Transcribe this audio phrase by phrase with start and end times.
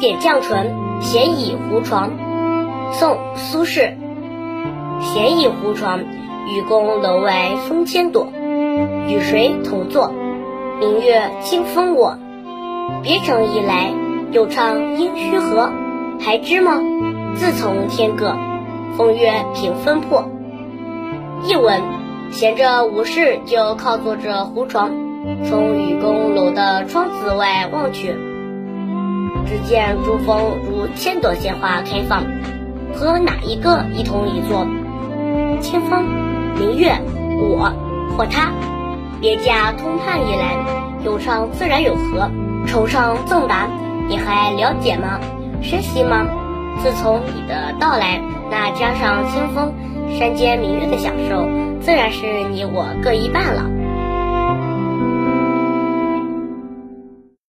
[0.00, 0.70] 点绛唇，
[1.00, 2.10] 闲倚胡床。
[2.92, 3.94] 宋·苏轼。
[5.00, 8.28] 闲倚胡床，雨宫楼外风千朵。
[9.08, 10.12] 与谁同坐？
[10.78, 12.16] 明月清风我。
[13.02, 13.90] 别城一来，
[14.32, 15.70] 又唱应须和。
[16.18, 16.80] 还知吗？
[17.36, 18.34] 自从天各，
[18.96, 20.28] 风月平分破。
[21.44, 21.80] 译文：
[22.30, 24.90] 闲着无事，就靠坐着胡床，
[25.48, 28.16] 从雨宫楼的窗子外望去。
[29.46, 32.24] 只见珠峰如千朵鲜花开放，
[32.94, 34.66] 和哪一个一同一座？
[35.60, 36.04] 清风、
[36.58, 36.92] 明月、
[37.38, 37.72] 我
[38.16, 38.52] 或他，
[39.20, 40.56] 别驾通判一来，
[41.04, 42.30] 有唱自然有和，
[42.66, 43.68] 酬上赠答，
[44.08, 45.20] 你还了解吗？
[45.60, 46.26] 学习吗？
[46.82, 49.74] 自从你的到来，那江上清风、
[50.18, 51.46] 山间明月的享受，
[51.80, 53.79] 自然是你我各一半了。